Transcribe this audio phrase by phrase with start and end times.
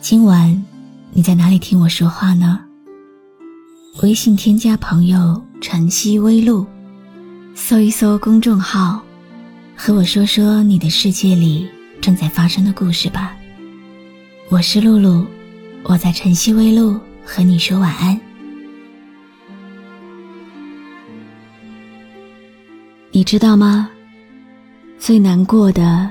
[0.00, 0.64] 今晚
[1.12, 2.60] 你在哪里听我说话呢？
[4.02, 6.64] 微信添加朋友“晨曦微露”，
[7.56, 9.02] 搜一搜公众号，
[9.74, 11.68] 和我说说你的世界里
[12.00, 13.36] 正在发生的故事吧。
[14.48, 15.26] 我是露露，
[15.82, 18.20] 我在晨曦微露和你说晚安。
[23.10, 23.90] 你知道吗？
[24.98, 26.08] 最难过的，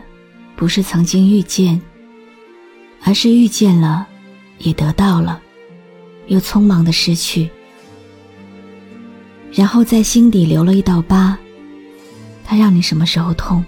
[0.56, 1.80] 不是曾经遇见。
[3.08, 4.08] 而是遇见了，
[4.58, 5.40] 也得到了，
[6.26, 7.48] 又匆忙的失去，
[9.54, 11.38] 然后在心底留了一道疤。
[12.44, 13.64] 它让你什么时候痛，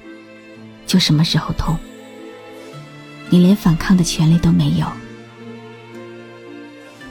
[0.87, 1.77] 就什么时候痛。
[3.29, 4.87] 你连反抗的权利都没有。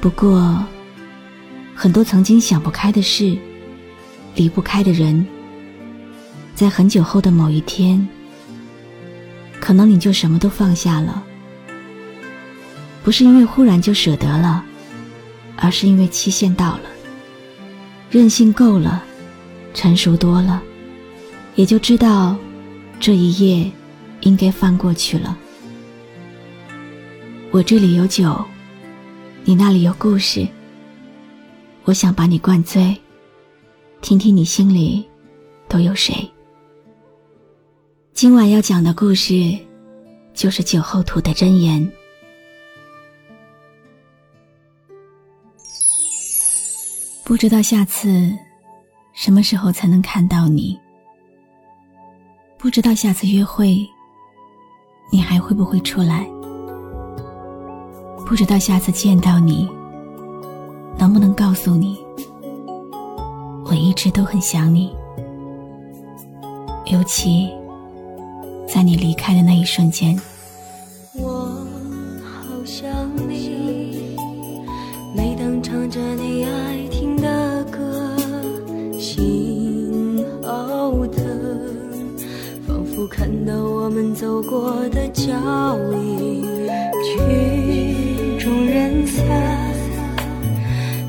[0.01, 0.65] 不过，
[1.77, 3.39] 很多曾经想不开的事，
[4.35, 5.25] 离不开的人，
[6.57, 8.05] 在很久后的某一天，
[9.61, 11.23] 可能你就什么都放下了。
[13.07, 14.65] 不是因为忽然就舍得了，
[15.57, 16.91] 而是因为期限到了，
[18.11, 19.01] 任性够了，
[19.75, 20.61] 成熟多了，
[21.55, 22.37] 也就知道
[22.99, 23.71] 这一页
[24.23, 25.39] 应该翻过去了。
[27.53, 28.45] 我这里有酒，
[29.45, 30.45] 你那里有故事，
[31.85, 32.93] 我想把你灌醉，
[34.01, 35.09] 听听你心里
[35.69, 36.29] 都有谁。
[38.15, 39.57] 今晚要讲的故事，
[40.35, 41.89] 就是酒后吐的真言。
[47.27, 48.33] 不知道下次
[49.13, 50.79] 什么时候才能看到你？
[52.57, 53.85] 不知道下次约会
[55.11, 56.25] 你还会不会出来？
[58.25, 59.69] 不知道下次见到你
[60.97, 61.99] 能不能告诉你，
[63.65, 64.95] 我一直都很想你，
[66.93, 67.51] 尤其
[68.69, 70.17] 在你离开的那一瞬间。
[71.15, 71.29] 我
[72.23, 72.89] 好想
[73.29, 74.17] 你，
[75.13, 77.16] 每当唱着你爱听。
[83.09, 85.33] 看到我们走过的脚
[85.93, 86.45] 印，
[87.03, 89.25] 曲终人散。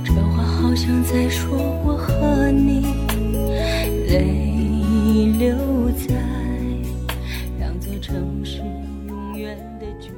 [0.03, 2.85] 这话好像在说我和你，
[4.07, 5.57] 泪流
[6.07, 6.15] 在
[7.59, 8.61] 两座城市
[9.07, 10.15] 永远的距离。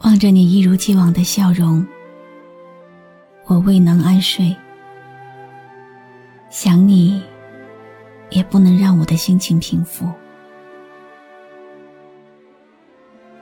[0.00, 1.86] 望着你一如既往的笑容，
[3.46, 4.56] 我未能安睡，
[6.54, 7.20] 想你。
[8.30, 10.08] 也不能让我的心情平复，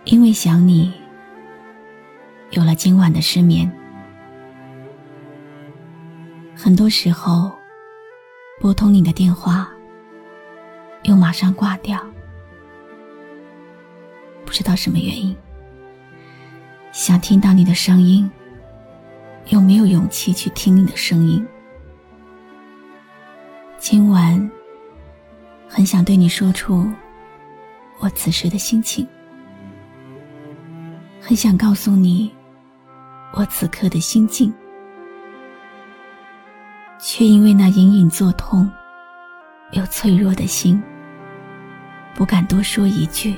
[0.05, 0.93] 因为想你，
[2.51, 3.71] 有了今晚的失眠。
[6.57, 7.53] 很多时候，
[8.61, 9.71] 拨通你的电话，
[11.05, 11.99] 又马上挂掉，
[14.45, 15.35] 不知道什么原因。
[16.93, 18.31] 想听到你的声音，
[19.49, 21.47] 又没有勇气去听你的声音。
[23.83, 24.51] 今晚。
[25.69, 26.89] 很想对你说出
[27.99, 29.05] 我此时的心情，
[31.21, 32.33] 很想告诉你
[33.33, 34.55] 我此刻的心境，
[37.01, 38.71] 却因为那隐隐作痛
[39.73, 40.81] 又脆弱的心，
[42.15, 43.35] 不敢多说一句。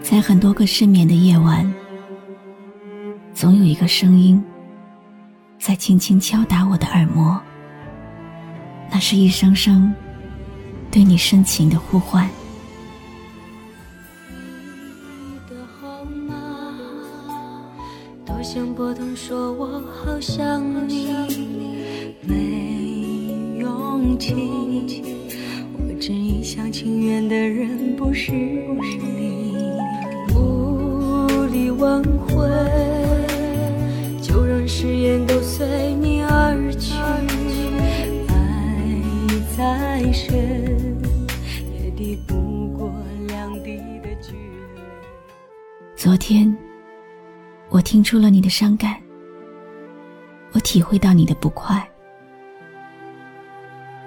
[0.00, 1.68] 在很多个失眠的夜晚，
[3.34, 4.40] 总有一个声音
[5.58, 7.40] 在轻轻敲打我的耳膜，
[8.98, 9.94] 那是一声声。
[10.90, 12.28] 对你深情的呼唤。
[14.28, 16.34] 你的号码，
[18.26, 21.14] 多想拨通，说我好想你，
[22.22, 24.34] 没勇气。
[25.74, 29.54] 我真一厢情愿的人不是你，
[30.34, 32.48] 无力挽回，
[34.20, 35.87] 就让誓言都随
[45.98, 46.56] 昨天，
[47.70, 49.02] 我听出了你的伤感，
[50.52, 51.84] 我体会到你的不快。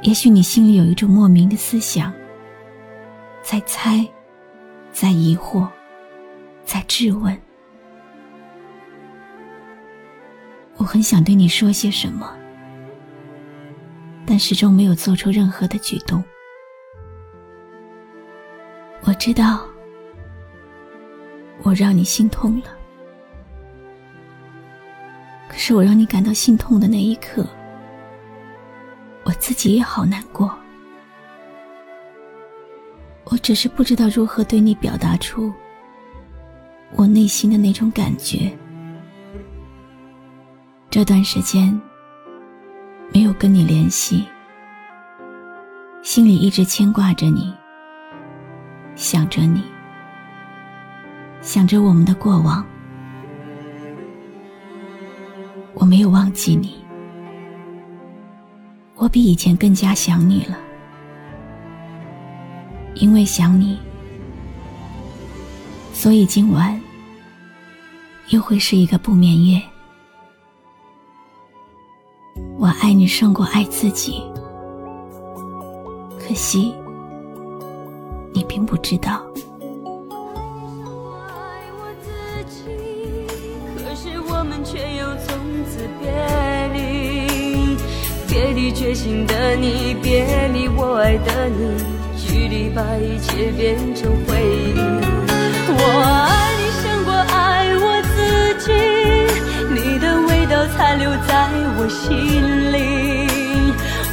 [0.01, 2.13] 也许你心里有一种莫名的思想，
[3.41, 4.07] 在猜，
[4.93, 5.67] 在疑惑，
[6.63, 7.37] 在质问。
[10.77, 12.33] 我很想对你说些什么，
[14.25, 16.23] 但始终没有做出任何的举动。
[19.03, 19.65] 我知道，
[21.71, 22.65] 我让你心痛了。
[25.47, 27.47] 可是我让你感到心痛的那一刻，
[29.23, 30.53] 我自己也好难过。
[33.23, 35.49] 我只是不知道如何对你表达出
[36.91, 38.51] 我内心的那种感觉。
[40.89, 41.81] 这段时间
[43.13, 44.25] 没有跟你联系，
[46.03, 47.53] 心里一直牵挂着你，
[48.97, 49.63] 想着你，
[51.41, 52.63] 想着我们的过往。
[55.73, 56.75] 我没有忘记你，
[58.95, 60.57] 我比以前更加想你了。
[62.95, 63.79] 因为想你，
[65.91, 66.79] 所以今晚
[68.29, 69.61] 又会是一个不眠夜。
[72.57, 74.21] 我爱你胜过爱自己，
[76.19, 76.71] 可惜
[78.31, 79.25] 你并不知道。
[88.93, 91.83] 心的你，别离我爱的你。
[92.17, 94.79] 距离把一切变成回忆。
[95.73, 95.79] 我
[96.29, 98.15] 爱你胜过爱我自
[98.65, 98.71] 己，
[99.69, 102.75] 你的味道残留在我心里。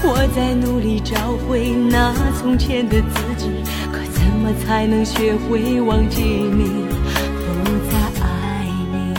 [0.00, 1.16] 我在努力找
[1.46, 3.50] 回那从前的自己，
[3.92, 6.86] 可怎么才能学会忘记你，
[7.44, 7.46] 不
[7.90, 9.14] 再爱你？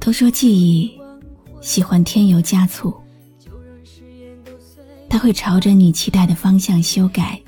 [0.00, 0.97] 都说记忆
[1.68, 2.96] 喜欢添油加醋。
[5.06, 7.38] 他会朝着你期待的方向修改。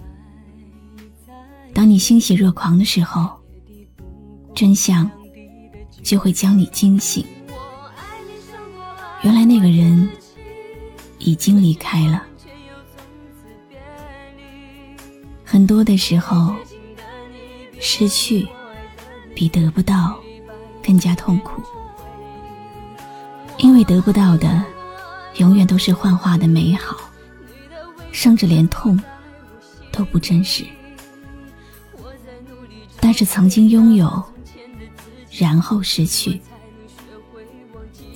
[1.72, 3.30] 当你欣喜若狂的时候，
[4.54, 5.10] 真相
[6.02, 7.24] 就会将你惊醒。
[9.22, 10.06] 原来那个人
[11.18, 12.22] 已经离开了。
[15.42, 16.54] 很多的时候，
[17.80, 18.46] 失去
[19.34, 20.20] 比得不到
[20.84, 21.62] 更加痛苦，
[23.62, 24.64] 因为得不到的
[25.36, 26.96] 永远都是幻化的美好。
[28.12, 29.00] 甚至连痛
[29.92, 30.64] 都不真实，
[32.98, 34.22] 但是曾经拥有，
[35.38, 36.40] 然后失去，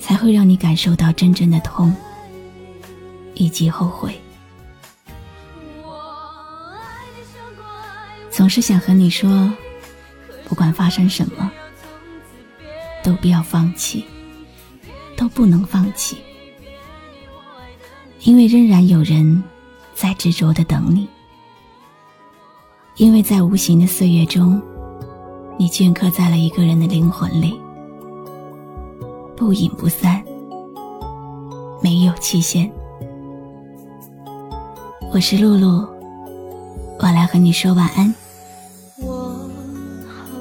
[0.01, 1.95] 才会让你感受到真正的痛
[3.35, 4.19] 以及后悔。
[8.29, 9.49] 总是想和你说，
[10.43, 11.49] 不管发生什么，
[13.01, 14.05] 都不要放弃，
[15.15, 16.17] 都不能放弃，
[18.23, 19.43] 因为仍然有人。
[19.97, 21.07] 在执着的等你，
[22.97, 24.61] 因为在无形的岁月中，
[25.57, 27.57] 你镌刻在了一个人的灵魂里，
[29.37, 30.21] 不隐不散，
[31.81, 32.69] 没有期限。
[35.13, 35.87] 我是露露，
[36.99, 38.13] 我来和你说晚安。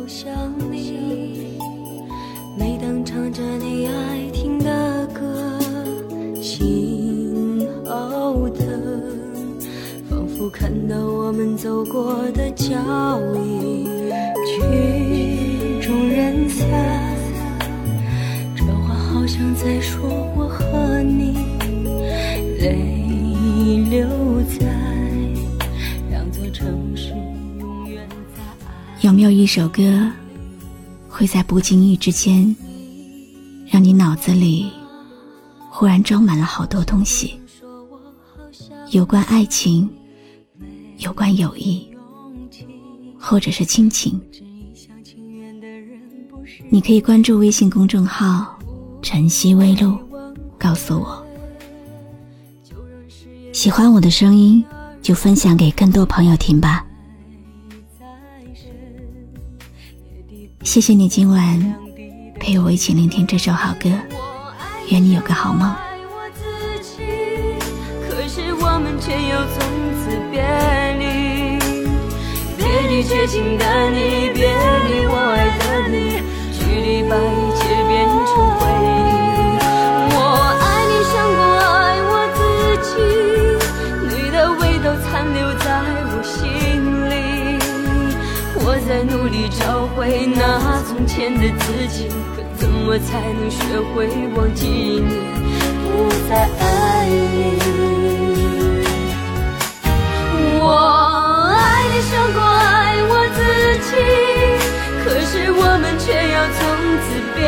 [0.09, 0.29] 想
[0.69, 1.61] 你，
[2.59, 4.14] 每当唱着你爱
[10.57, 12.71] 看到我们走过的脚
[13.35, 13.87] 印，
[14.47, 16.65] 曲终人散。
[18.55, 21.35] 这话好像在说我和你，
[22.61, 24.07] 泪流
[24.45, 24.65] 在
[26.09, 27.09] 两座城市，
[27.59, 28.43] 永远在。
[29.01, 30.09] 有没有一首歌，
[31.09, 32.55] 会在不经意之间，
[33.67, 34.71] 让你脑子里
[35.69, 37.41] 忽然装满了好多东西，
[38.93, 39.91] 有关爱情。
[40.99, 41.87] 有关友谊，
[43.19, 44.21] 或者是亲情，
[46.71, 48.59] 你可以关注微信公众号
[49.03, 49.99] “晨曦微露”，
[50.59, 51.25] 告诉我。
[53.53, 54.65] 喜欢我的声音，
[55.03, 56.85] 就分享给更多朋友听吧。
[60.63, 61.75] 谢谢你今晚
[62.41, 63.91] 陪我一起聆听这首好歌，
[64.91, 65.75] 愿你有个好梦。
[68.09, 69.61] 可是我们却又从
[70.01, 70.84] 此别。
[73.05, 78.83] 绝情的你，别离我爱的你，距离把一切变成回忆。
[80.11, 80.17] 我
[80.59, 82.41] 爱你胜过爱我自
[82.83, 82.89] 己，
[84.09, 85.65] 你的味道残留在
[86.11, 86.33] 我心
[87.11, 87.13] 里。
[88.57, 93.59] 我在努力找回那从前的自己，可怎么才能学
[93.93, 95.11] 会忘记你，
[95.93, 97.61] 不再爱你？
[100.61, 100.63] 我
[101.65, 103.39] 爱你胜过爱我自
[103.89, 103.91] 己，
[105.03, 106.61] 可是我们却要从
[107.03, 107.41] 此别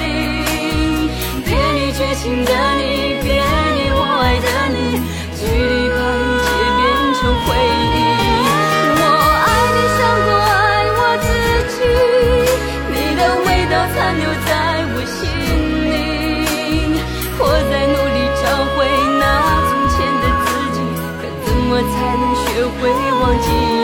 [0.00, 0.06] 离，
[1.44, 3.69] 别离绝情的你，别。
[23.38, 23.79] 记？